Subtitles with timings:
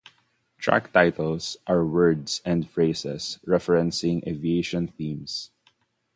[0.55, 5.51] The track titles are words and phrases referencing aviation themes.